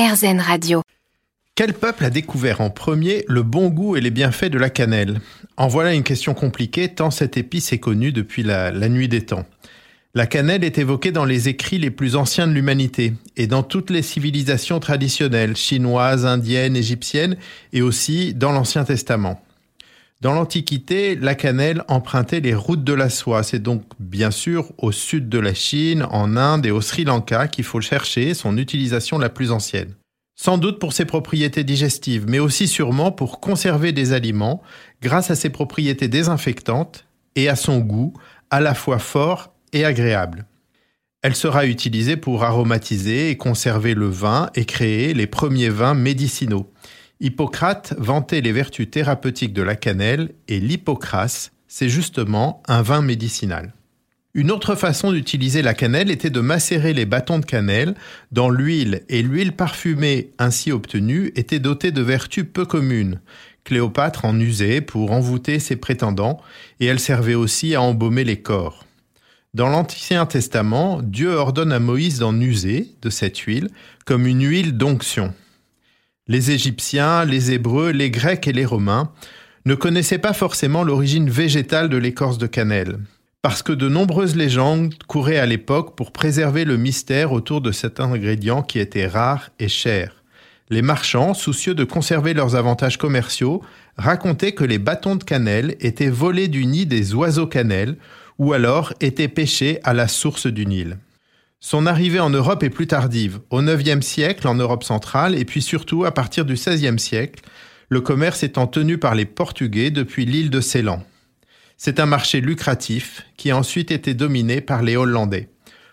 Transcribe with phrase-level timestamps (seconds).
[0.00, 0.80] RZN Radio.
[1.54, 5.20] Quel peuple a découvert en premier le bon goût et les bienfaits de la cannelle?
[5.58, 9.26] En voilà une question compliquée tant cette épice est connue depuis la, la nuit des
[9.26, 9.44] temps.
[10.14, 13.90] La cannelle est évoquée dans les écrits les plus anciens de l'humanité et dans toutes
[13.90, 17.36] les civilisations traditionnelles, chinoises, indiennes, égyptiennes
[17.74, 19.42] et aussi dans l'Ancien Testament.
[20.20, 23.42] Dans l'Antiquité, la cannelle empruntait les routes de la soie.
[23.42, 27.48] C'est donc bien sûr au sud de la Chine, en Inde et au Sri Lanka
[27.48, 29.94] qu'il faut chercher son utilisation la plus ancienne.
[30.36, 34.62] Sans doute pour ses propriétés digestives, mais aussi sûrement pour conserver des aliments
[35.00, 38.12] grâce à ses propriétés désinfectantes et à son goût
[38.50, 40.44] à la fois fort et agréable.
[41.22, 46.70] Elle sera utilisée pour aromatiser et conserver le vin et créer les premiers vins médicinaux.
[47.22, 53.74] Hippocrate vantait les vertus thérapeutiques de la cannelle et l'hypocrase, c'est justement un vin médicinal.
[54.32, 57.94] Une autre façon d'utiliser la cannelle était de macérer les bâtons de cannelle
[58.32, 63.20] dans l'huile et l'huile parfumée ainsi obtenue était dotée de vertus peu communes.
[63.64, 66.40] Cléopâtre en usait pour envoûter ses prétendants
[66.78, 68.86] et elle servait aussi à embaumer les corps.
[69.52, 73.68] Dans l'Ancien Testament, Dieu ordonne à Moïse d'en user de cette huile
[74.06, 75.34] comme une huile d'onction.
[76.30, 79.10] Les Égyptiens, les Hébreux, les Grecs et les Romains
[79.66, 83.00] ne connaissaient pas forcément l'origine végétale de l'écorce de cannelle,
[83.42, 87.98] parce que de nombreuses légendes couraient à l'époque pour préserver le mystère autour de cet
[87.98, 90.22] ingrédient qui était rare et cher.
[90.68, 93.60] Les marchands, soucieux de conserver leurs avantages commerciaux,
[93.96, 97.96] racontaient que les bâtons de cannelle étaient volés du nid des oiseaux cannelle
[98.38, 100.96] ou alors étaient pêchés à la source du Nil.
[101.62, 105.60] Son arrivée en Europe est plus tardive, au IXe siècle en Europe centrale et puis
[105.60, 107.42] surtout à partir du XVIe siècle,
[107.90, 111.04] le commerce étant tenu par les Portugais depuis l'île de Ceylan.
[111.76, 115.50] C'est un marché lucratif qui a ensuite été dominé par les Hollandais.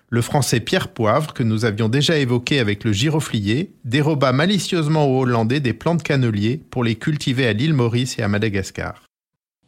[0.10, 5.24] Le français Pierre Poivre, que nous avions déjà évoqué avec le giroflier, déroba malicieusement aux
[5.24, 9.07] Hollandais des plantes canneliers pour les cultiver à l'île Maurice et à Madagascar.